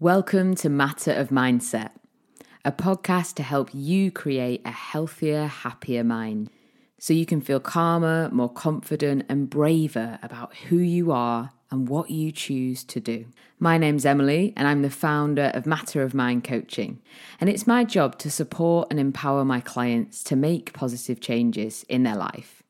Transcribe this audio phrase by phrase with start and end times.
[0.00, 1.90] Welcome to Matter of Mindset,
[2.64, 6.48] a podcast to help you create a healthier, happier mind
[6.98, 12.10] so you can feel calmer, more confident, and braver about who you are and what
[12.10, 13.26] you choose to do.
[13.58, 17.02] My name's Emily, and I'm the founder of Matter of Mind Coaching.
[17.38, 22.04] And it's my job to support and empower my clients to make positive changes in
[22.04, 22.62] their life,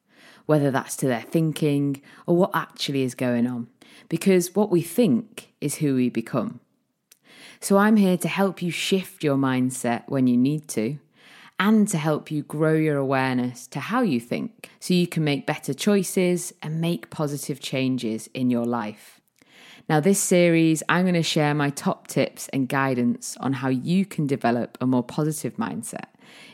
[0.46, 3.68] whether that's to their thinking or what actually is going on.
[4.08, 6.58] Because what we think is who we become.
[7.62, 10.98] So I'm here to help you shift your mindset when you need to
[11.58, 15.46] and to help you grow your awareness to how you think so you can make
[15.46, 19.20] better choices and make positive changes in your life.
[19.90, 24.06] Now, this series, I'm going to share my top tips and guidance on how you
[24.06, 26.06] can develop a more positive mindset,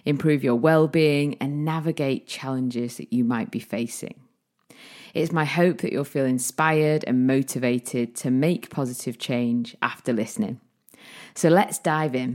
[0.05, 4.21] improve your well being, and navigate challenges that you might be facing.
[5.15, 10.61] It's my hope that you'll feel inspired and motivated to make positive change after listening.
[11.37, 12.35] So let's dive in.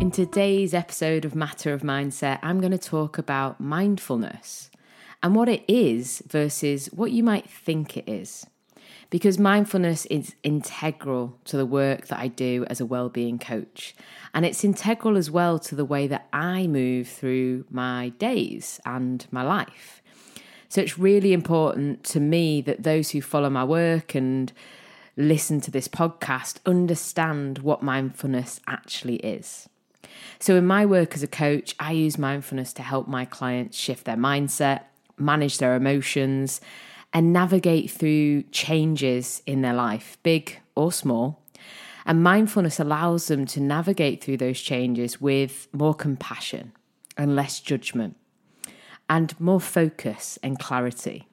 [0.00, 4.70] In today's episode of Matter of Mindset, I'm going to talk about mindfulness
[5.22, 8.46] and what it is versus what you might think it is.
[9.10, 13.94] Because mindfulness is integral to the work that I do as a well-being coach,
[14.32, 19.26] and it's integral as well to the way that I move through my days and
[19.30, 19.98] my life.
[20.70, 24.52] So it's really important to me that those who follow my work and
[25.16, 29.68] listen to this podcast understand what mindfulness actually is.
[30.38, 34.04] So, in my work as a coach, I use mindfulness to help my clients shift
[34.04, 34.82] their mindset,
[35.18, 36.60] manage their emotions,
[37.12, 41.42] and navigate through changes in their life, big or small.
[42.06, 46.72] And mindfulness allows them to navigate through those changes with more compassion
[47.16, 48.16] and less judgment
[49.10, 51.26] and more focus and clarity.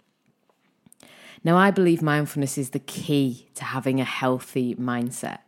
[1.43, 5.39] Now, I believe mindfulness is the key to having a healthy mindset.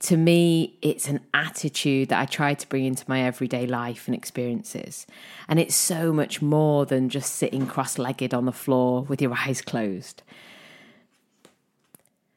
[0.00, 4.14] To me, it's an attitude that I try to bring into my everyday life and
[4.14, 5.06] experiences.
[5.48, 9.34] And it's so much more than just sitting cross legged on the floor with your
[9.34, 10.22] eyes closed.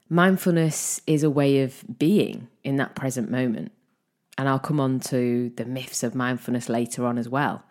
[0.08, 3.72] Mindfulness is a way of being in that present moment.
[4.38, 7.64] And I'll come on to the myths of mindfulness later on as well.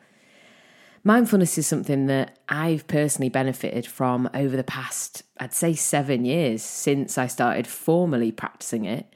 [1.03, 6.63] Mindfulness is something that I've personally benefited from over the past, I'd say, seven years
[6.63, 9.07] since I started formally practicing it.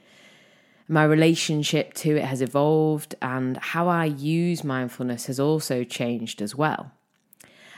[0.87, 6.55] My relationship to it has evolved, and how I use mindfulness has also changed as
[6.55, 6.91] well.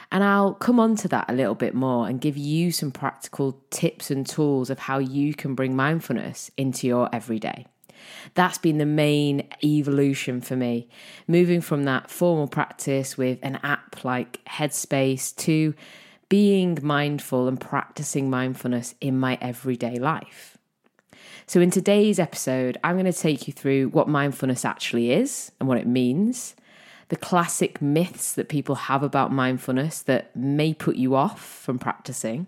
[0.09, 3.62] And I'll come on to that a little bit more and give you some practical
[3.72, 7.66] tips and tools of how you can bring mindfulness into your everyday.
[8.34, 10.88] That's been the main evolution for me.
[11.28, 15.73] Moving from that formal practice with an app like Headspace to
[16.29, 20.57] being mindful and practicing mindfulness in my everyday life.
[21.45, 25.69] So, in today's episode, I'm going to take you through what mindfulness actually is and
[25.69, 26.56] what it means,
[27.07, 32.47] the classic myths that people have about mindfulness that may put you off from practicing,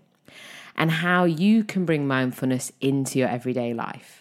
[0.76, 4.19] and how you can bring mindfulness into your everyday life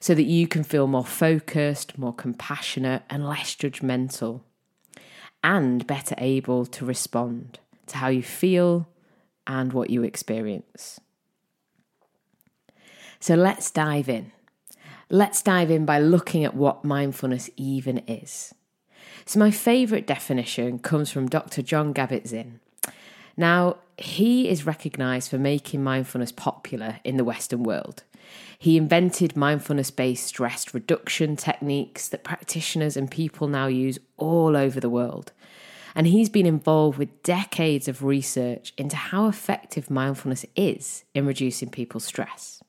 [0.00, 4.40] so that you can feel more focused, more compassionate, and less judgmental,
[5.44, 8.88] and better able to respond to how you feel
[9.46, 11.00] and what you experience.
[13.20, 14.32] So let's dive in.
[15.10, 18.54] Let's dive in by looking at what mindfulness even is.
[19.26, 21.62] So, my favourite definition comes from Dr.
[21.62, 22.60] Jon Kabat-Zinn.
[23.36, 28.04] Now, he is recognised for making mindfulness popular in the Western world.
[28.58, 34.80] He invented mindfulness based stress reduction techniques that practitioners and people now use all over
[34.80, 35.32] the world.
[35.94, 41.70] And he's been involved with decades of research into how effective mindfulness is in reducing
[41.70, 42.62] people's stress.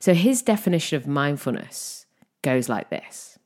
[0.00, 2.06] So his definition of mindfulness
[2.42, 3.38] goes like this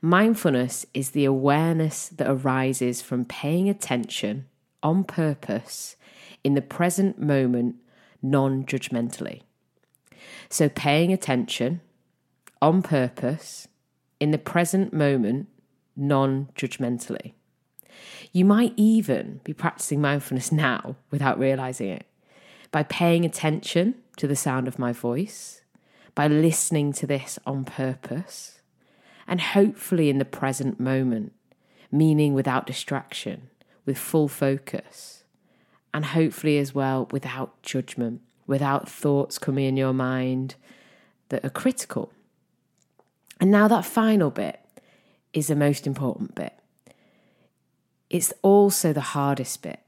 [0.00, 4.46] Mindfulness is the awareness that arises from paying attention
[4.80, 5.96] on purpose
[6.44, 7.76] in the present moment
[8.22, 9.42] non judgmentally.
[10.48, 11.80] So, paying attention
[12.60, 13.68] on purpose
[14.20, 15.48] in the present moment,
[15.96, 17.32] non judgmentally.
[18.32, 22.06] You might even be practicing mindfulness now without realizing it
[22.70, 25.62] by paying attention to the sound of my voice,
[26.14, 28.60] by listening to this on purpose,
[29.26, 31.32] and hopefully in the present moment,
[31.90, 33.48] meaning without distraction,
[33.86, 35.24] with full focus,
[35.94, 40.56] and hopefully as well without judgment without thoughts coming in your mind
[41.28, 42.10] that are critical.
[43.40, 44.58] And now, that final bit
[45.32, 46.54] is the most important bit.
[48.10, 49.78] It's also the hardest bit.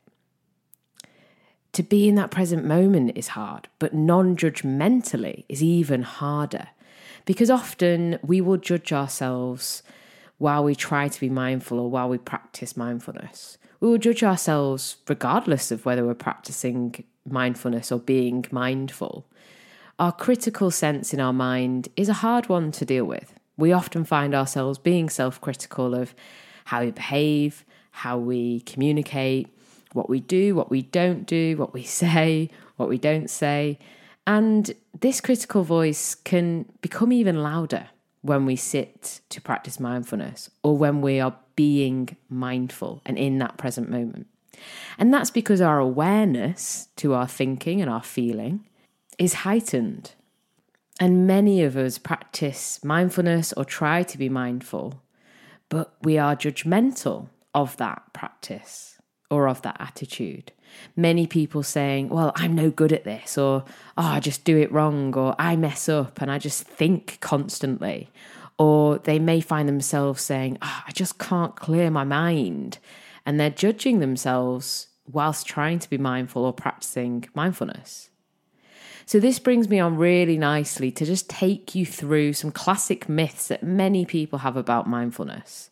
[1.73, 6.69] To be in that present moment is hard, but non judgmentally is even harder
[7.25, 9.83] because often we will judge ourselves
[10.41, 13.59] while we try to be mindful or while we practice mindfulness.
[13.79, 19.27] We will judge ourselves regardless of whether we're practicing mindfulness or being mindful.
[19.99, 23.35] Our critical sense in our mind is a hard one to deal with.
[23.59, 26.15] We often find ourselves being self critical of
[26.65, 29.47] how we behave, how we communicate,
[29.93, 32.49] what we do, what we don't do, what we say,
[32.79, 33.79] what we don't say.
[34.27, 37.91] And this critical voice can become even louder
[38.23, 43.57] when we sit to practice mindfulness or when we are being mindful and in that
[43.57, 44.27] present moment.
[44.99, 48.67] And that's because our awareness to our thinking and our feeling
[49.19, 50.15] is heightened.
[50.99, 55.03] And many of us practice mindfulness or try to be mindful,
[55.71, 59.00] but we are judgmental of that practice
[59.31, 60.53] or of that attitude.
[60.97, 63.65] Many people saying, Well, I'm no good at this, or
[63.97, 68.11] Oh, I just do it wrong, or I mess up and I just think constantly.
[68.61, 72.77] Or they may find themselves saying, oh, I just can't clear my mind.
[73.25, 78.11] And they're judging themselves whilst trying to be mindful or practicing mindfulness.
[79.11, 83.49] So, this brings me on really nicely to just take you through some classic myths
[83.49, 85.69] that many people have about mindfulness.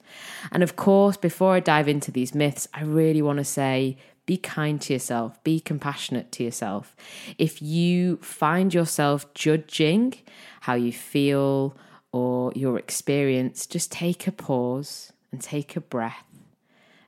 [0.50, 3.96] And of course, before I dive into these myths, I really want to say
[4.26, 6.96] be kind to yourself, be compassionate to yourself.
[7.38, 10.14] If you find yourself judging
[10.62, 11.76] how you feel
[12.10, 16.26] or your experience, just take a pause and take a breath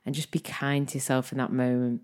[0.05, 2.03] and just be kind to yourself in that moment.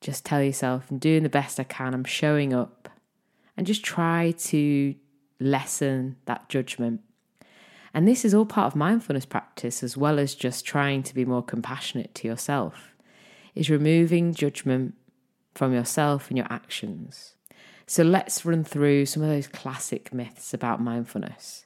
[0.00, 2.88] Just tell yourself, I'm doing the best I can, I'm showing up,
[3.56, 4.94] and just try to
[5.40, 7.00] lessen that judgment.
[7.94, 11.24] And this is all part of mindfulness practice, as well as just trying to be
[11.24, 12.94] more compassionate to yourself,
[13.54, 14.94] is removing judgment
[15.54, 17.34] from yourself and your actions.
[17.86, 21.64] So let's run through some of those classic myths about mindfulness.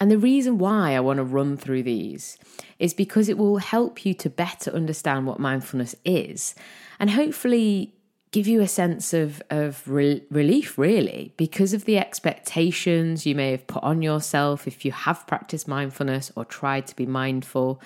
[0.00, 2.38] And the reason why I want to run through these
[2.78, 6.54] is because it will help you to better understand what mindfulness is
[6.98, 7.94] and hopefully
[8.32, 13.50] give you a sense of, of re- relief, really, because of the expectations you may
[13.50, 17.80] have put on yourself if you have practiced mindfulness or tried to be mindful.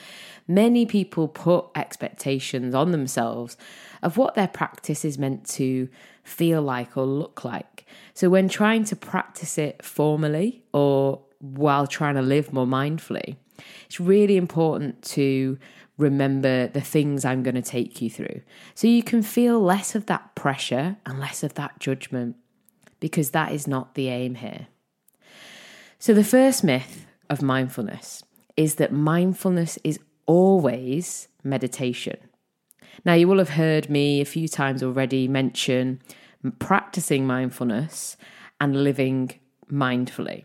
[0.46, 3.56] Many people put expectations on themselves
[4.02, 5.88] of what their practice is meant to
[6.22, 7.86] feel like or look like.
[8.12, 13.36] So, when trying to practice it formally or while trying to live more mindfully,
[13.86, 15.58] it's really important to
[15.96, 18.42] remember the things I'm going to take you through.
[18.74, 22.36] So you can feel less of that pressure and less of that judgment,
[23.00, 24.68] because that is not the aim here.
[25.98, 28.22] So, the first myth of mindfulness
[28.56, 32.18] is that mindfulness is always meditation.
[33.04, 36.00] Now, you will have heard me a few times already mention
[36.58, 38.16] practicing mindfulness
[38.60, 39.38] and living
[39.70, 40.44] mindfully.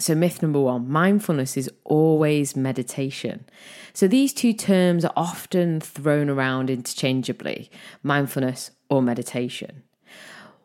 [0.00, 3.44] So, myth number one mindfulness is always meditation.
[3.92, 7.70] So, these two terms are often thrown around interchangeably
[8.02, 9.82] mindfulness or meditation.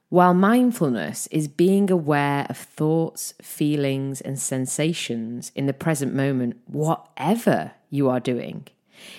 [0.08, 7.74] While mindfulness is being aware of thoughts, feelings, and sensations in the present moment, whatever
[7.90, 8.68] you are doing,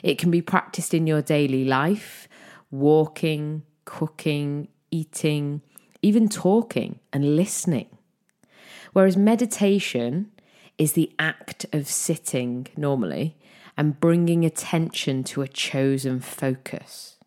[0.02, 2.26] it can be practiced in your daily life,
[2.70, 5.60] walking, cooking, eating,
[6.00, 7.95] even talking and listening.
[8.96, 10.32] Whereas meditation
[10.78, 13.36] is the act of sitting normally
[13.76, 17.18] and bringing attention to a chosen focus.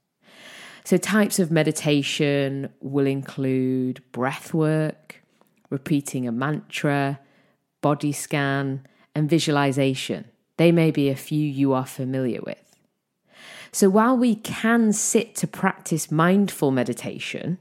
[0.84, 5.22] So, types of meditation will include breath work,
[5.70, 7.20] repeating a mantra,
[7.82, 10.26] body scan, and visualization.
[10.58, 12.76] They may be a few you are familiar with.
[13.72, 17.60] So, while we can sit to practice mindful meditation,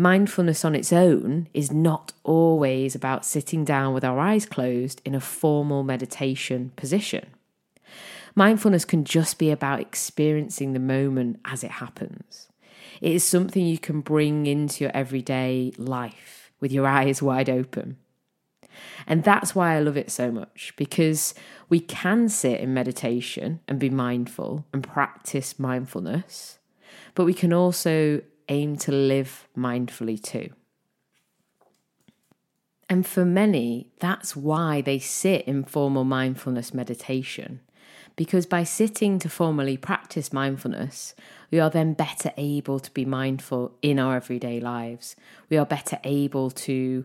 [0.00, 5.14] mindfulness on its own is not always about sitting down with our eyes closed in
[5.14, 7.26] a formal meditation position.
[8.34, 12.48] Mindfulness can just be about experiencing the moment as it happens.
[13.02, 17.98] It is something you can bring into your everyday life with your eyes wide open.
[19.06, 21.34] And that's why I love it so much because
[21.68, 26.58] we can sit in meditation and be mindful and practice mindfulness,
[27.14, 30.50] but we can also aim to live mindfully too.
[32.90, 37.60] And for many, that's why they sit in formal mindfulness meditation.
[38.16, 41.14] Because by sitting to formally practice mindfulness,
[41.52, 45.14] we are then better able to be mindful in our everyday lives.
[45.48, 47.04] We are better able to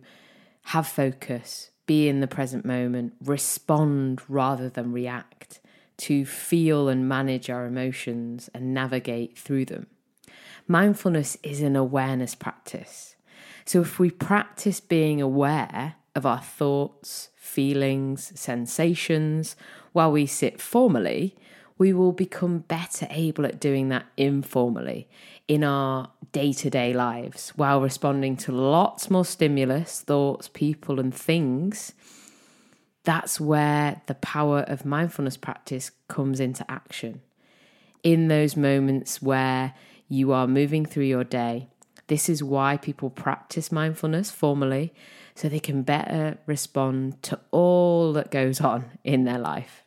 [0.63, 5.61] have focus, be in the present moment, respond rather than react,
[5.97, 9.85] to feel and manage our emotions and navigate through them.
[10.67, 13.15] Mindfulness is an awareness practice.
[13.65, 19.55] So if we practice being aware of our thoughts, feelings, sensations
[19.91, 21.36] while we sit formally,
[21.77, 25.07] we will become better able at doing that informally
[25.48, 31.13] in our day to day lives while responding to lots more stimulus, thoughts, people, and
[31.13, 31.93] things.
[33.03, 37.22] That's where the power of mindfulness practice comes into action.
[38.03, 39.74] In those moments where
[40.07, 41.69] you are moving through your day,
[42.07, 44.93] this is why people practice mindfulness formally
[45.33, 49.83] so they can better respond to all that goes on in their life.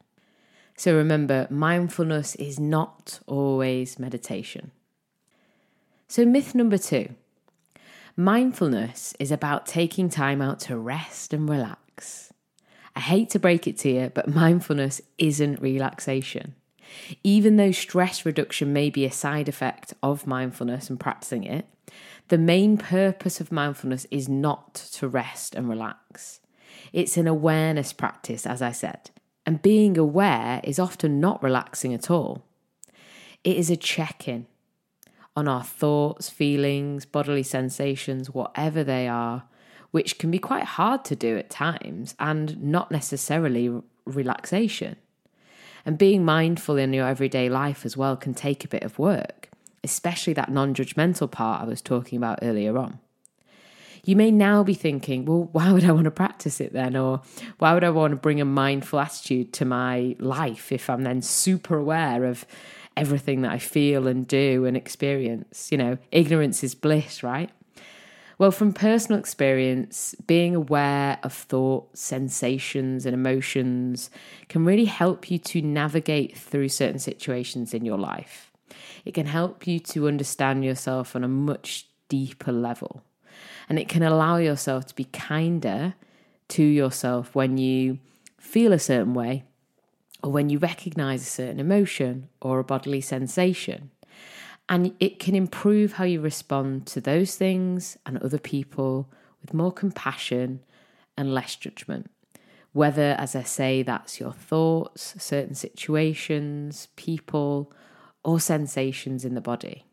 [0.77, 4.71] So remember, mindfulness is not always meditation.
[6.07, 7.15] So, myth number two
[8.17, 12.33] mindfulness is about taking time out to rest and relax.
[12.97, 16.57] I hate to break it to you, but mindfulness isn't relaxation.
[17.23, 21.67] Even though stress reduction may be a side effect of mindfulness and practicing it,
[22.29, 26.41] the main purpose of mindfulness is not to rest and relax.
[26.93, 29.11] It's an awareness practice, as I said.
[29.47, 32.45] And being aware is often not relaxing at all.
[33.45, 34.47] It is a check in
[35.35, 39.45] on our thoughts, feelings, bodily sensations, whatever they are,
[39.91, 43.71] which can be quite hard to do at times and not necessarily
[44.05, 44.97] relaxation.
[45.89, 49.49] And being mindful in your everyday life as well can take a bit of work,
[49.83, 52.99] especially that non judgmental part I was talking about earlier on.
[54.05, 56.95] You may now be thinking, well, why would I want to practice it then?
[56.95, 57.23] Or
[57.57, 61.23] why would I want to bring a mindful attitude to my life if I'm then
[61.23, 62.45] super aware of
[62.95, 65.73] everything that I feel and do and experience?
[65.73, 67.49] You know, ignorance is bliss, right?
[68.39, 74.11] Well, from personal experience, being aware of thoughts, sensations, and emotions
[74.49, 78.53] can really help you to navigate through certain situations in your life.
[79.05, 83.03] It can help you to understand yourself on a much deeper level.
[83.69, 85.95] And it can allow yourself to be kinder
[86.49, 87.99] to yourself when you
[88.39, 89.45] feel a certain way
[90.23, 93.91] or when you recognize a certain emotion or a bodily sensation.
[94.69, 99.09] And it can improve how you respond to those things and other people
[99.41, 100.61] with more compassion
[101.17, 102.11] and less judgment.
[102.73, 107.73] Whether, as I say, that's your thoughts, certain situations, people,
[108.23, 109.85] or sensations in the body.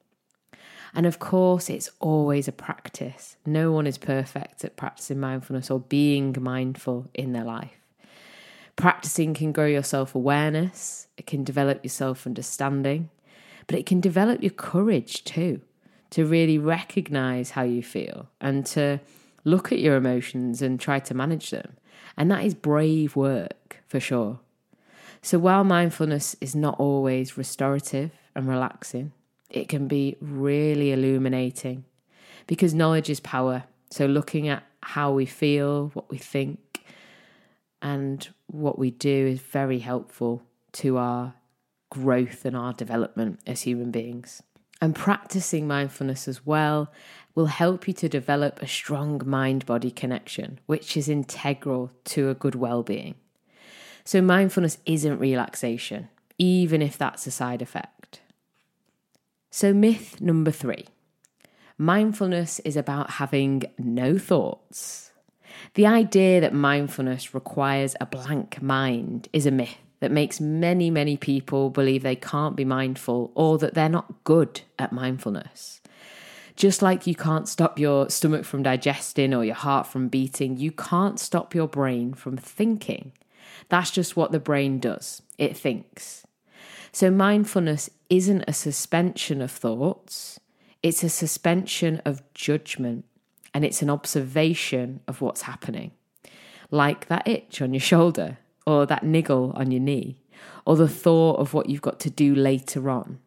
[0.94, 3.38] And of course, it's always a practice.
[3.46, 7.82] No one is perfect at practicing mindfulness or being mindful in their life.
[8.76, 13.10] Practicing can grow your self awareness, it can develop your self understanding,
[13.68, 15.62] but it can develop your courage too
[16.12, 19.00] to really recognize how you feel and to
[19.44, 21.76] look at your emotions and try to manage them.
[22.18, 24.40] And that is brave work for sure.
[25.22, 29.12] So while mindfulness is not always restorative and relaxing,
[29.50, 31.86] it can be really illuminating
[32.48, 33.64] because knowledge is power.
[33.90, 36.86] So, looking at how we feel, what we think,
[37.82, 40.44] and what we do is very helpful
[40.74, 41.34] to our
[41.90, 44.42] growth and our development as human beings.
[44.82, 46.92] And practicing mindfulness as well
[47.34, 52.36] will help you to develop a strong mind body connection, which is integral to a
[52.36, 53.16] good well being.
[54.04, 58.22] So, mindfulness isn't relaxation, even if that's a side effect.
[59.50, 60.86] So, myth number three
[61.78, 65.12] mindfulness is about having no thoughts.
[65.74, 71.18] The idea that mindfulness requires a blank mind is a myth that makes many, many
[71.18, 75.82] people believe they can't be mindful or that they're not good at mindfulness.
[76.56, 80.72] Just like you can't stop your stomach from digesting or your heart from beating, you
[80.72, 83.12] can't stop your brain from thinking.
[83.70, 86.26] That's just what the brain does it thinks.
[86.94, 90.40] So, mindfulness isn't a suspension of thoughts,
[90.82, 93.04] it's a suspension of judgment
[93.54, 95.92] and it's an observation of what's happening.
[96.72, 100.22] Like that itch on your shoulder, or that niggle on your knee,
[100.66, 103.20] or the thought of what you've got to do later on.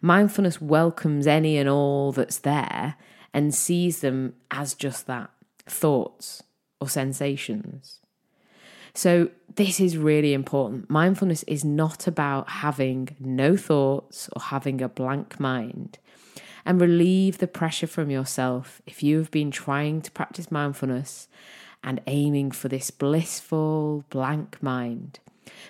[0.00, 2.96] Mindfulness welcomes any and all that's there
[3.34, 5.30] and sees them as just that
[5.66, 6.42] thoughts
[6.80, 8.00] or sensations.
[8.94, 10.90] So, this is really important.
[10.90, 15.98] Mindfulness is not about having no thoughts or having a blank mind.
[16.64, 21.28] And relieve the pressure from yourself if you have been trying to practice mindfulness
[21.82, 25.18] and aiming for this blissful blank mind.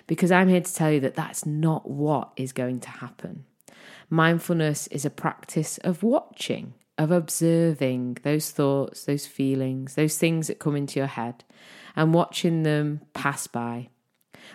[0.07, 3.45] Because I'm here to tell you that that's not what is going to happen.
[4.09, 10.59] Mindfulness is a practice of watching, of observing those thoughts, those feelings, those things that
[10.59, 11.43] come into your head,
[11.95, 13.89] and watching them pass by.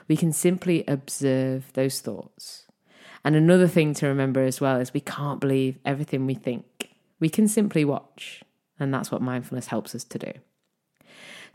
[0.08, 2.66] We can simply observe those thoughts.
[3.25, 6.90] And another thing to remember as well is we can't believe everything we think.
[7.18, 8.42] We can simply watch,
[8.78, 10.32] and that's what mindfulness helps us to do.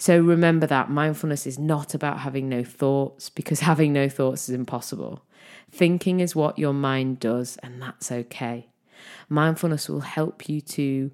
[0.01, 4.55] So remember that mindfulness is not about having no thoughts because having no thoughts is
[4.55, 5.23] impossible.
[5.71, 8.67] Thinking is what your mind does, and that's okay.
[9.29, 11.11] Mindfulness will help you to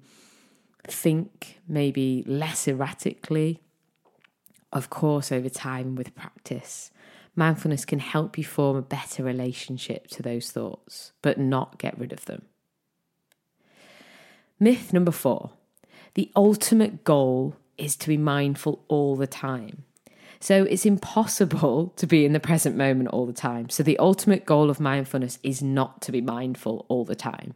[0.86, 3.60] think maybe less erratically.
[4.72, 6.90] Of course, over time with practice,
[7.36, 12.14] mindfulness can help you form a better relationship to those thoughts, but not get rid
[12.14, 12.46] of them.
[14.58, 15.50] Myth number four
[16.14, 19.84] the ultimate goal is to be mindful all the time.
[20.40, 23.68] So it's impossible to be in the present moment all the time.
[23.68, 27.54] So the ultimate goal of mindfulness is not to be mindful all the time.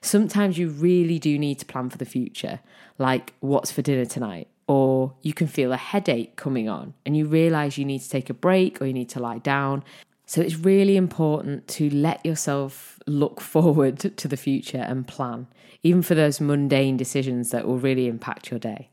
[0.00, 2.60] Sometimes you really do need to plan for the future,
[2.98, 7.26] like what's for dinner tonight, or you can feel a headache coming on and you
[7.26, 9.82] realize you need to take a break or you need to lie down.
[10.26, 15.48] So it's really important to let yourself look forward to the future and plan,
[15.82, 18.89] even for those mundane decisions that will really impact your day.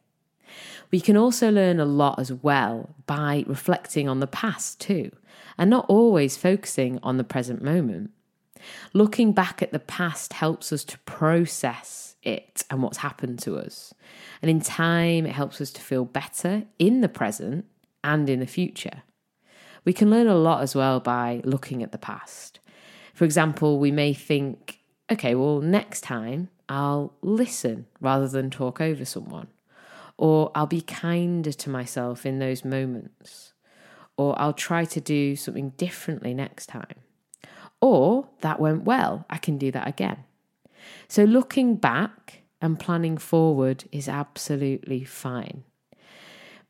[0.91, 5.11] We can also learn a lot as well by reflecting on the past too,
[5.57, 8.11] and not always focusing on the present moment.
[8.93, 13.93] Looking back at the past helps us to process it and what's happened to us.
[14.41, 17.65] And in time, it helps us to feel better in the present
[18.03, 19.03] and in the future.
[19.85, 22.59] We can learn a lot as well by looking at the past.
[23.13, 24.79] For example, we may think,
[25.11, 29.47] okay, well, next time I'll listen rather than talk over someone
[30.17, 33.53] or I'll be kinder to myself in those moments,
[34.17, 36.95] or I'll try to do something differently next time,
[37.81, 40.23] or that went well, I can do that again.
[41.07, 45.63] So looking back and planning forward is absolutely fine.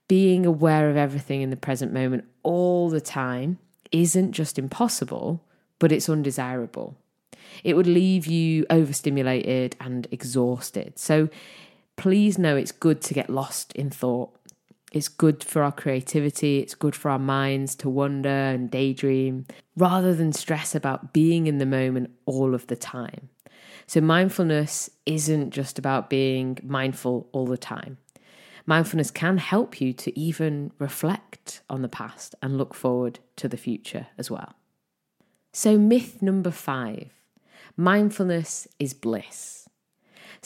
[0.08, 3.60] Being aware of everything in the present moment all the time
[3.92, 5.44] isn't just impossible,
[5.80, 6.98] but it's undesirable.
[7.64, 10.98] It would leave you overstimulated and exhausted.
[11.00, 11.30] So
[11.98, 14.34] please know it's good to get lost in thought.
[14.94, 20.16] It's good for our creativity, it's good for our minds to wonder and daydream rather
[20.16, 23.30] than stress about being in the moment all of the time.
[23.86, 27.98] So, mindfulness isn't just about being mindful all the time.
[28.66, 33.58] Mindfulness can help you to even reflect on the past and look forward to the
[33.58, 34.56] future as well.
[35.54, 37.12] So, myth number five
[37.76, 39.67] mindfulness is bliss.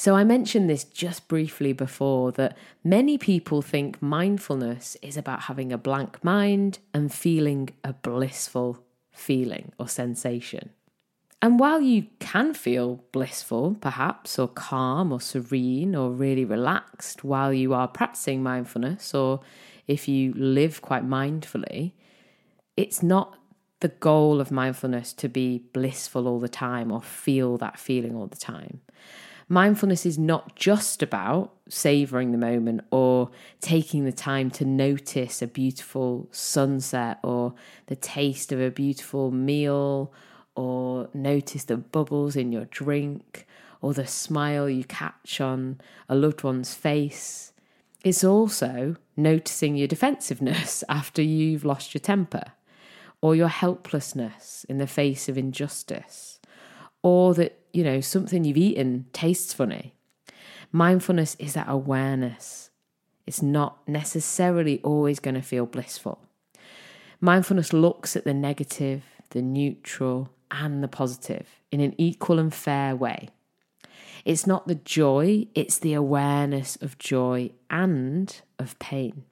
[0.03, 5.71] So, I mentioned this just briefly before that many people think mindfulness is about having
[5.71, 10.71] a blank mind and feeling a blissful feeling or sensation.
[11.39, 17.53] And while you can feel blissful, perhaps, or calm, or serene, or really relaxed while
[17.53, 19.41] you are practicing mindfulness, or
[19.85, 21.91] if you live quite mindfully,
[22.75, 23.37] it's not
[23.81, 28.25] the goal of mindfulness to be blissful all the time or feel that feeling all
[28.25, 28.81] the time.
[29.51, 35.47] Mindfulness is not just about savoring the moment or taking the time to notice a
[35.47, 37.53] beautiful sunset or
[37.87, 40.13] the taste of a beautiful meal
[40.55, 43.45] or notice the bubbles in your drink
[43.81, 47.51] or the smile you catch on a loved one's face.
[48.05, 52.53] It's also noticing your defensiveness after you've lost your temper
[53.19, 56.39] or your helplessness in the face of injustice
[57.03, 59.93] or that you know, something you've eaten tastes funny.
[60.71, 62.69] Mindfulness is that awareness.
[63.25, 66.19] It's not necessarily always going to feel blissful.
[67.19, 72.95] Mindfulness looks at the negative, the neutral, and the positive in an equal and fair
[72.95, 73.29] way.
[74.25, 79.23] It's not the joy, it's the awareness of joy and of pain.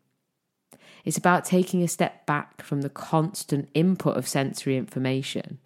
[1.06, 5.60] It's about taking a step back from the constant input of sensory information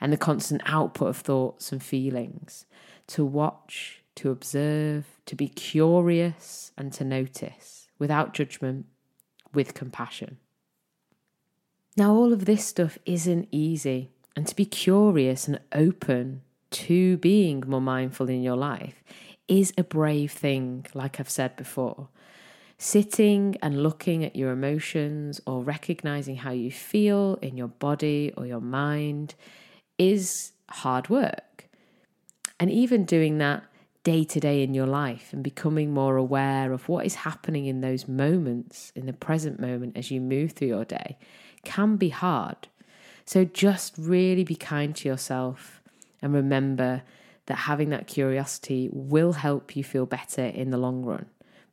[0.00, 2.64] and the constant output of thoughts and feelings
[3.08, 8.86] to watch, to observe, to be curious, and to notice without judgment,
[9.52, 10.38] with compassion.
[11.96, 17.64] Now, all of this stuff isn't easy, and to be curious and open to being
[17.66, 19.02] more mindful in your life
[19.48, 22.08] is a brave thing, like I've said before.
[22.80, 28.46] Sitting and looking at your emotions or recognizing how you feel in your body or
[28.46, 29.34] your mind
[29.98, 31.68] is hard work.
[32.60, 33.64] And even doing that
[34.04, 37.80] day to day in your life and becoming more aware of what is happening in
[37.80, 41.18] those moments, in the present moment as you move through your day,
[41.64, 42.68] can be hard.
[43.24, 45.82] So just really be kind to yourself
[46.22, 47.02] and remember
[47.46, 51.26] that having that curiosity will help you feel better in the long run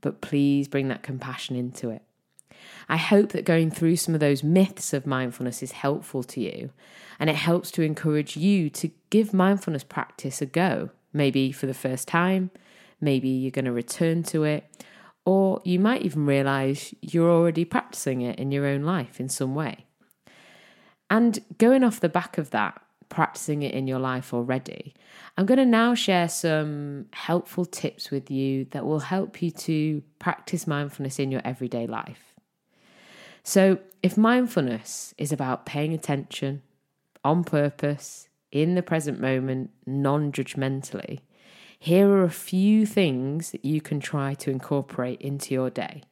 [0.06, 2.04] but please bring that compassion into it.
[2.88, 6.70] I hope that going through some of those myths of mindfulness is helpful to you
[7.20, 11.74] and it helps to encourage you to give mindfulness practice a go, maybe for the
[11.74, 12.52] first time,
[13.02, 14.86] maybe you're going to return to it,
[15.26, 19.56] or you might even realize you're already practicing it in your own life in some
[19.56, 19.88] way.
[21.10, 24.94] And going off the back of that, practicing it in your life already,
[25.38, 30.02] I'm going to now share some helpful tips with you that will help you to
[30.20, 32.34] practice mindfulness in your everyday life.
[33.44, 36.62] So, if mindfulness is about paying attention
[37.24, 41.20] on purpose, in the present moment, non judgmentally,
[41.78, 46.04] here are a few things that you can try to incorporate into your day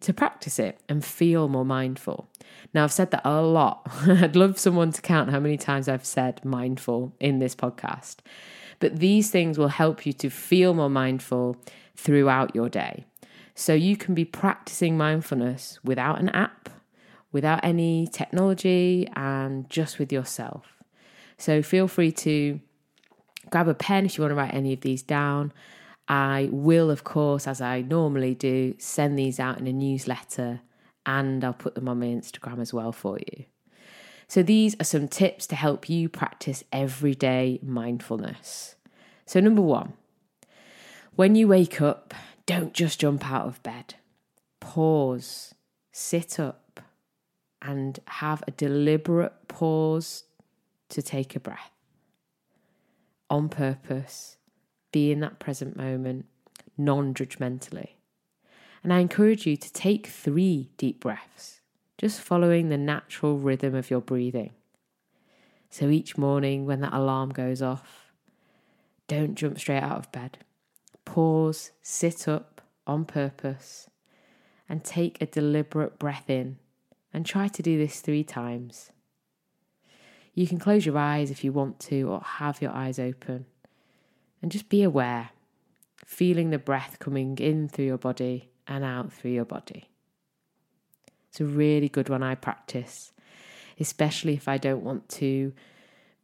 [0.00, 2.28] to practice it and feel more mindful.
[2.74, 3.90] Now, I've said that a lot.
[4.06, 8.16] I'd love someone to count how many times I've said mindful in this podcast.
[8.78, 11.56] But these things will help you to feel more mindful
[11.96, 13.04] throughout your day.
[13.54, 16.68] So you can be practicing mindfulness without an app,
[17.32, 20.74] without any technology, and just with yourself.
[21.38, 22.60] So feel free to
[23.50, 25.52] grab a pen if you want to write any of these down.
[26.08, 30.60] I will, of course, as I normally do, send these out in a newsletter
[31.04, 33.44] and I'll put them on my Instagram as well for you.
[34.28, 38.74] So, these are some tips to help you practice everyday mindfulness.
[39.24, 39.92] So, number one,
[41.14, 42.12] when you wake up,
[42.44, 43.94] don't just jump out of bed.
[44.60, 45.54] Pause,
[45.92, 46.80] sit up,
[47.62, 50.24] and have a deliberate pause
[50.88, 51.70] to take a breath
[53.28, 54.35] on purpose,
[54.92, 56.26] be in that present moment,
[56.76, 57.90] non judgmentally.
[58.82, 61.60] And I encourage you to take three deep breaths,
[61.98, 64.52] just following the natural rhythm of your breathing.
[65.70, 68.12] So each morning when that alarm goes off,
[69.08, 70.38] don't jump straight out of bed.
[71.04, 73.88] Pause, sit up on purpose,
[74.68, 76.58] and take a deliberate breath in.
[77.12, 78.90] And try to do this three times.
[80.34, 83.46] You can close your eyes if you want to, or have your eyes open.
[84.42, 85.30] And just be aware,
[86.04, 89.88] feeling the breath coming in through your body and out through your body.
[91.28, 93.12] It's a really good one I practice,
[93.78, 95.52] especially if I don't want to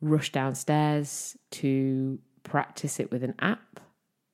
[0.00, 3.80] rush downstairs to practice it with an app.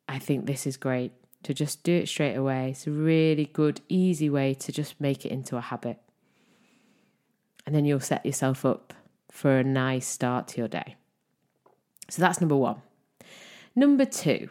[0.08, 1.12] I think this is great
[1.42, 2.70] to just do it straight away.
[2.70, 5.98] It's a really good, easy way to just make it into a habit.
[7.66, 8.94] And then you'll set yourself up
[9.30, 10.96] for a nice start to your day.
[12.08, 12.80] So that's number one.
[13.78, 14.48] Number two,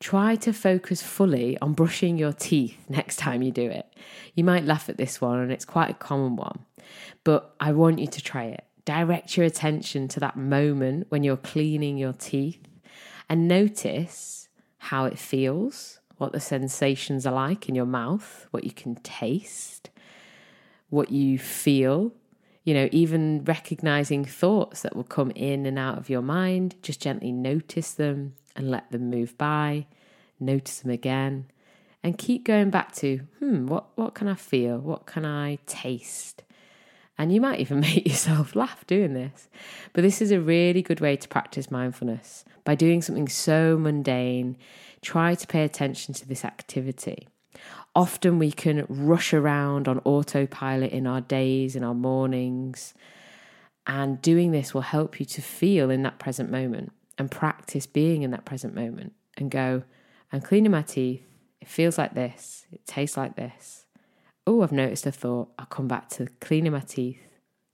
[0.00, 3.86] try to focus fully on brushing your teeth next time you do it.
[4.34, 6.64] You might laugh at this one, and it's quite a common one,
[7.22, 8.64] but I want you to try it.
[8.84, 12.66] Direct your attention to that moment when you're cleaning your teeth
[13.28, 18.72] and notice how it feels, what the sensations are like in your mouth, what you
[18.72, 19.90] can taste,
[20.90, 22.12] what you feel
[22.66, 27.00] you know, even recognizing thoughts that will come in and out of your mind, just
[27.00, 29.86] gently notice them and let them move by,
[30.40, 31.46] notice them again,
[32.02, 34.78] and keep going back to, hmm, what, what can I feel?
[34.78, 36.42] What can I taste?
[37.16, 39.48] And you might even make yourself laugh doing this.
[39.92, 42.44] But this is a really good way to practice mindfulness.
[42.64, 44.56] By doing something so mundane,
[45.02, 47.28] try to pay attention to this activity
[47.96, 52.92] often we can rush around on autopilot in our days, in our mornings.
[53.86, 58.22] And doing this will help you to feel in that present moment and practice being
[58.22, 59.82] in that present moment and go,
[60.30, 61.22] I'm cleaning my teeth.
[61.60, 62.66] It feels like this.
[62.70, 63.86] It tastes like this.
[64.46, 65.48] Oh, I've noticed a thought.
[65.58, 67.20] I'll come back to cleaning my teeth.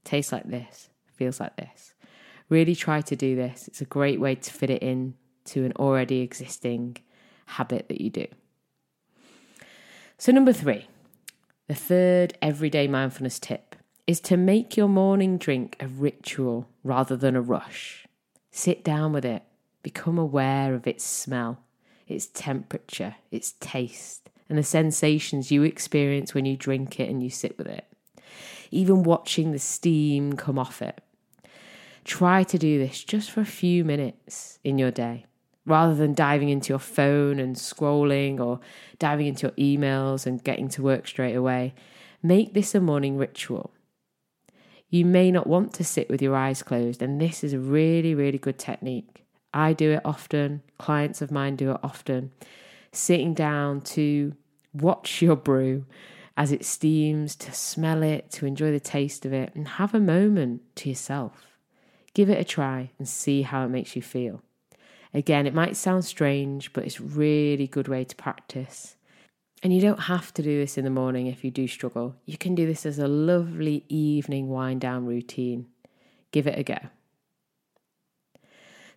[0.04, 0.88] Tastes like this.
[1.16, 1.94] Feels like this.
[2.48, 3.66] Really try to do this.
[3.66, 5.14] It's a great way to fit it in
[5.46, 6.98] to an already existing
[7.46, 8.26] habit that you do.
[10.22, 10.87] So, number three,
[11.66, 13.74] the third everyday mindfulness tip
[14.06, 18.06] is to make your morning drink a ritual rather than a rush.
[18.52, 19.42] Sit down with it,
[19.82, 21.64] become aware of its smell,
[22.06, 27.28] its temperature, its taste, and the sensations you experience when you drink it and you
[27.28, 27.85] sit with it.
[28.70, 31.00] Even watching the steam come off it.
[32.04, 35.26] Try to do this just for a few minutes in your day
[35.64, 38.61] rather than diving into your phone and scrolling or
[38.98, 41.75] diving into your emails and getting to work straight away.
[42.22, 43.72] Make this a morning ritual.
[44.88, 48.14] You may not want to sit with your eyes closed, and this is a really,
[48.14, 49.25] really good technique.
[49.55, 52.33] I do it often, clients of mine do it often.
[52.92, 54.35] Sitting down to
[54.75, 55.87] watch your brew
[56.37, 60.01] as it steams, to smell it, to enjoy the taste of it, and have a
[60.01, 61.59] moment to yourself.
[62.14, 64.42] Give it a try and see how it makes you feel.
[65.14, 68.96] Again, it might sound strange, but it's really good way to practice.
[69.62, 72.16] And you don't have to do this in the morning if you do struggle.
[72.25, 75.66] You can do this as a lovely evening wind down routine.
[76.33, 76.79] Give it a go.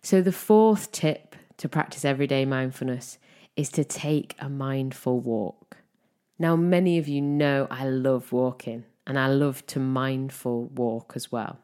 [0.02, 3.18] So, the fourth tip to practice everyday mindfulness
[3.56, 5.78] is to take a mindful walk.
[6.38, 11.30] Now, many of you know I love walking and I love to mindful walk as
[11.30, 11.58] well.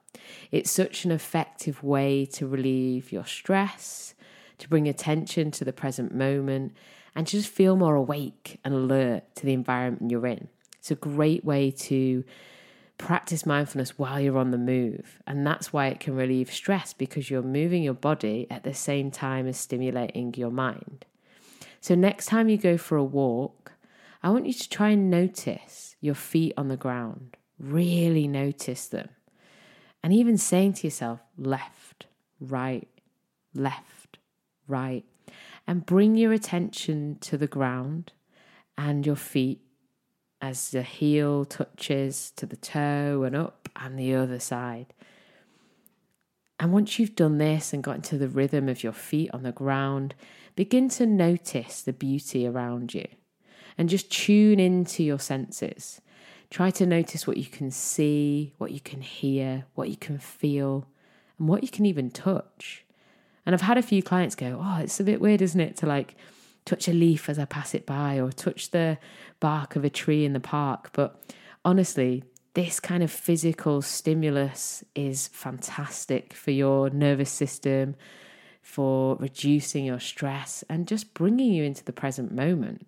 [0.51, 4.15] It's such an effective way to relieve your stress,
[4.62, 6.72] to bring attention to the present moment,
[7.14, 10.48] and to just feel more awake and alert to the environment you're in.
[10.79, 12.25] It's a great way to
[12.96, 15.20] practice mindfulness while you're on the move.
[15.27, 19.11] And that's why it can relieve stress because you're moving your body at the same
[19.11, 21.05] time as stimulating your mind.
[21.81, 23.72] So, next time you go for a walk,
[24.22, 27.37] I want you to try and notice your feet on the ground.
[27.59, 29.09] Really notice them.
[30.05, 32.07] And even saying to yourself, left,
[32.40, 32.88] right,
[33.55, 34.02] left,
[34.73, 35.05] right
[35.67, 38.13] and bring your attention to the ground
[38.77, 39.61] and your feet
[40.41, 44.93] as the heel touches to the toe and up and the other side.
[46.59, 49.53] And once you've done this and got into the rhythm of your feet on the
[49.53, 50.15] ground,
[50.57, 53.07] begin to notice the beauty around you
[53.79, 56.01] and just tune into your senses.
[56.51, 60.87] Try to notice what you can see, what you can hear, what you can feel,
[61.39, 62.85] and what you can even touch.
[63.45, 65.77] And I've had a few clients go, Oh, it's a bit weird, isn't it?
[65.79, 66.15] To like
[66.65, 68.99] touch a leaf as I pass it by or touch the
[69.41, 70.91] bark of a tree in the park.
[70.93, 71.21] But
[71.65, 72.25] honestly,
[72.55, 77.97] this kind of physical stimulus is fantastic for your nervous system,
[78.61, 82.87] for reducing your stress, and just bringing you into the present moment.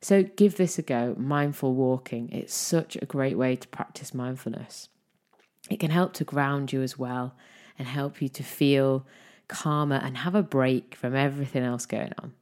[0.00, 2.30] So give this a go mindful walking.
[2.30, 4.88] It's such a great way to practice mindfulness.
[5.68, 7.34] It can help to ground you as well
[7.78, 9.04] and help you to feel
[9.48, 12.32] calmer, and have a break from everything else going on.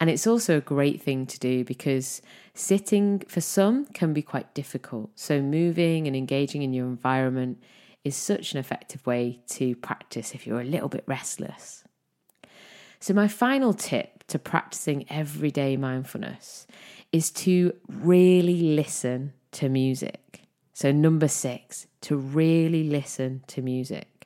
[0.00, 2.22] And it's also a great thing to do because
[2.54, 5.10] sitting for some can be quite difficult.
[5.14, 7.62] So, moving and engaging in your environment
[8.02, 11.84] is such an effective way to practice if you're a little bit restless.
[12.98, 16.66] So, my final tip to practicing everyday mindfulness
[17.12, 20.42] is to really listen to music.
[20.72, 24.19] So, number six, to really listen to music.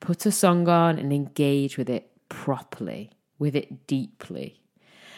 [0.00, 4.60] Put a song on and engage with it properly, with it deeply.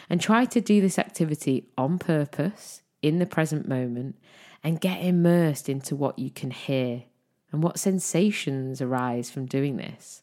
[0.09, 4.17] And try to do this activity on purpose, in the present moment,
[4.63, 7.03] and get immersed into what you can hear
[7.51, 10.21] and what sensations arise from doing this.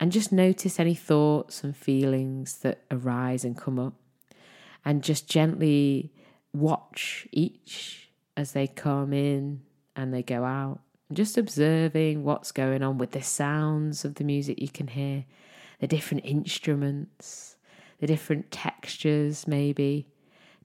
[0.00, 3.94] And just notice any thoughts and feelings that arise and come up.
[4.84, 6.12] And just gently
[6.52, 9.62] watch each as they come in
[9.96, 10.80] and they go out
[11.12, 15.24] just observing what's going on with the sounds of the music you can hear,
[15.80, 17.56] the different instruments,
[18.00, 20.06] the different textures, maybe,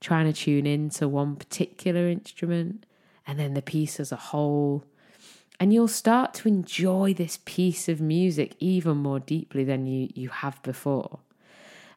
[0.00, 2.84] trying to tune in to one particular instrument
[3.26, 4.84] and then the piece as a whole.
[5.58, 10.28] And you'll start to enjoy this piece of music even more deeply than you, you
[10.28, 11.20] have before.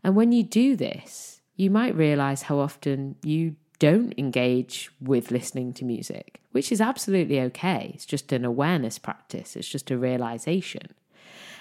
[0.04, 5.74] And when you do this, you might realize how often you don't engage with listening
[5.74, 7.92] to music, which is absolutely okay.
[7.94, 10.94] It's just an awareness practice, it's just a realization.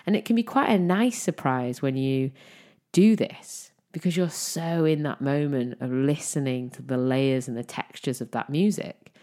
[0.07, 2.31] And it can be quite a nice surprise when you
[2.93, 7.65] do this because you're so in that moment of listening to the layers and the
[7.65, 9.15] textures of that music.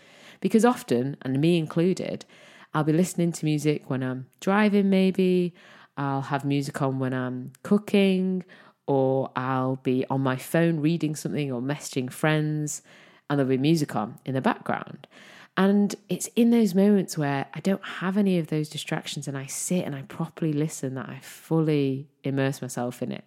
[0.42, 2.26] Because often, and me included,
[2.74, 5.54] I'll be listening to music when I'm driving, maybe.
[5.96, 8.44] I'll have music on when I'm cooking
[8.88, 12.82] or I'll be on my phone reading something or messaging friends,
[13.30, 15.08] and there'll be music on in the background.
[15.56, 19.46] And it's in those moments where I don't have any of those distractions and I
[19.46, 23.24] sit and I properly listen that I fully immerse myself in it.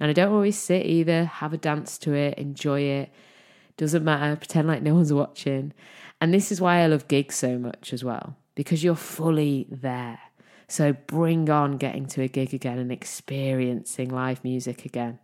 [0.00, 3.10] And I don't always sit either, have a dance to it, enjoy it.
[3.76, 5.74] Doesn't matter, pretend like no one's watching.
[6.20, 10.18] And this is why I love gigs so much as well, because you're fully there.
[10.70, 15.18] So bring on getting to a gig again and experiencing live music again.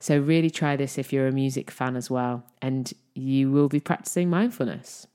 [0.00, 3.78] So really try this if you're a music fan as well, and you will be
[3.78, 5.06] practicing mindfulness.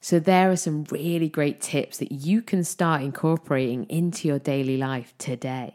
[0.00, 4.76] So, there are some really great tips that you can start incorporating into your daily
[4.76, 5.74] life today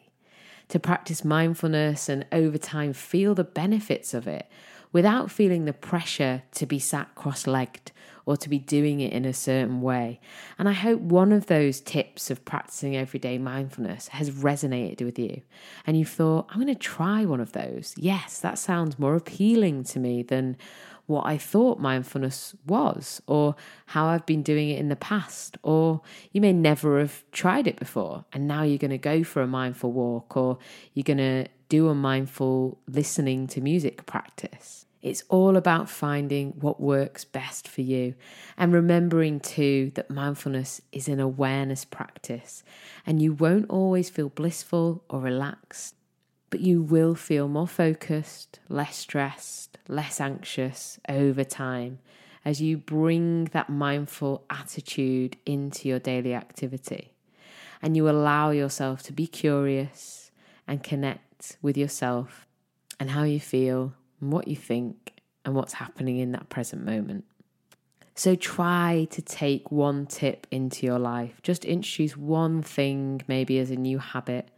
[0.69, 4.49] to practice mindfulness and over time feel the benefits of it
[4.91, 7.91] without feeling the pressure to be sat cross legged
[8.25, 10.19] or to be doing it in a certain way.
[10.57, 15.41] And I hope one of those tips of practicing everyday mindfulness has resonated with you
[15.86, 17.93] and you thought, I'm going to try one of those.
[17.97, 20.57] Yes, that sounds more appealing to me than
[21.05, 23.55] what I thought mindfulness was, or
[23.88, 27.77] how I've been doing it in the past, or you may never have tried it
[27.77, 30.59] before, and now you're going to go for a mindful walk, or
[30.93, 34.86] you're going to do a mindful listening to music practice.
[35.03, 38.15] It's all about finding what works best for you
[38.57, 42.63] and remembering too that mindfulness is an awareness practice.
[43.05, 45.95] And you won't always feel blissful or relaxed,
[46.49, 51.99] but you will feel more focused, less stressed, less anxious over time
[52.45, 57.11] as you bring that mindful attitude into your daily activity.
[57.81, 60.31] And you allow yourself to be curious
[60.65, 62.47] and connect with yourself
[63.01, 63.95] and how you feel
[64.31, 67.25] what you think and what's happening in that present moment.
[68.15, 71.41] So try to take one tip into your life.
[71.41, 74.49] Just introduce one thing, maybe as a new habit,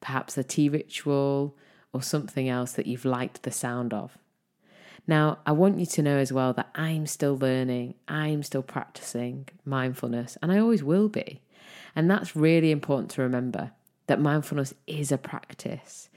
[0.00, 1.56] perhaps a tea ritual
[1.92, 4.18] or something else that you've liked the sound of.
[5.06, 9.48] Now, I want you to know as well that I'm still learning, I'm still practicing
[9.64, 11.40] mindfulness, and I always will be.
[11.96, 13.72] And that's really important to remember
[14.06, 16.10] that mindfulness is a practice.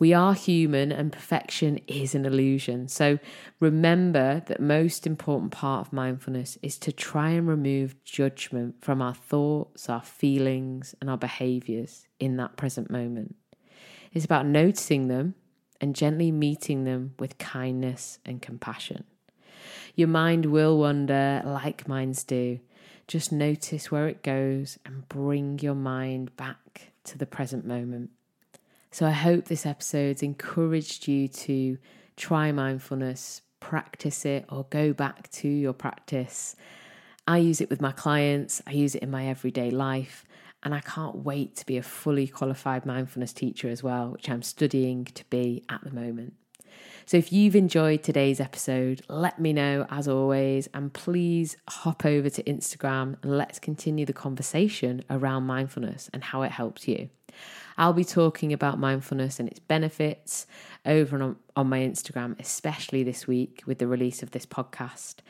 [0.00, 2.86] We are human and perfection is an illusion.
[2.86, 3.18] So
[3.58, 9.14] remember that most important part of mindfulness is to try and remove judgment from our
[9.14, 13.34] thoughts, our feelings, and our behaviors in that present moment.
[14.12, 15.34] It's about noticing them
[15.80, 19.04] and gently meeting them with kindness and compassion.
[19.96, 22.60] Your mind will wander like minds do.
[23.08, 28.10] Just notice where it goes and bring your mind back to the present moment.
[28.90, 31.78] So I hope this episode's encouraged you to
[32.16, 36.56] try mindfulness, practice it, or go back to your practice.
[37.26, 40.24] I use it with my clients, I use it in my everyday life,
[40.62, 44.42] and I can't wait to be a fully qualified mindfulness teacher as well, which I'm
[44.42, 46.34] studying to be at the moment.
[47.08, 52.28] So if you've enjoyed today's episode, let me know as always, and please hop over
[52.28, 57.08] to Instagram and let's continue the conversation around mindfulness and how it helps you.
[57.78, 60.46] I'll be talking about mindfulness and its benefits
[60.84, 65.20] over on, on my Instagram, especially this week with the release of this podcast.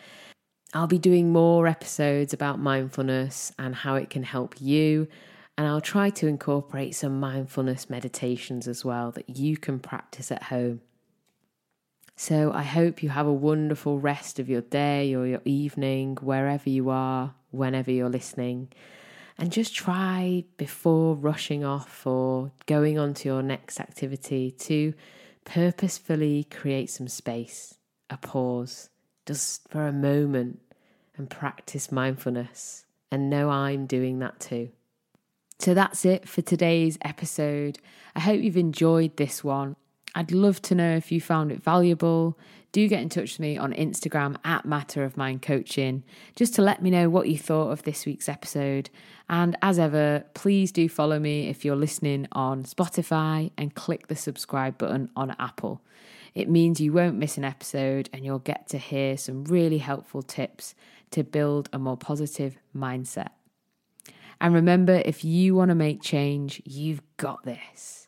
[0.75, 5.07] I'll be doing more episodes about mindfulness and how it can help you.
[5.57, 10.43] And I'll try to incorporate some mindfulness meditations as well that you can practice at
[10.43, 10.81] home.
[12.21, 16.69] So I hope you have a wonderful rest of your day or your evening, wherever
[16.69, 18.73] you are, whenever you're listening.
[19.39, 24.95] And just try before rushing off or going on to your next activity to
[25.45, 27.79] purposefully create some space,
[28.11, 28.91] a pause
[29.25, 30.59] just for a moment
[31.17, 34.71] and practice mindfulness and know I'm doing that too.
[35.61, 37.79] So that's it for today's episode.
[38.17, 39.77] I hope you've enjoyed this one.
[40.15, 42.39] I'd love to know if you found it valuable.
[42.73, 46.03] Do get in touch with me on Instagram at Matter of Mind Coaching
[46.37, 48.91] just to let me know what you thought of this week's episode.
[49.29, 54.17] And as ever, please do follow me if you're listening on Spotify and click the
[54.17, 55.81] subscribe button on Apple.
[56.35, 60.23] It means you won't miss an episode and you'll get to hear some really helpful
[60.23, 60.75] tips
[61.11, 63.31] to build a more positive mindset.
[64.41, 68.08] And remember, if you want to make change, you've got this.